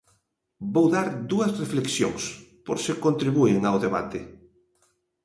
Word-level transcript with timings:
Vou 0.73 0.87
dar 0.95 1.07
dúas 1.31 1.51
reflexións, 1.61 2.21
por 2.65 2.77
se 2.85 2.93
contribúen 3.05 3.59
ao 3.65 3.81
debate. 3.85 4.19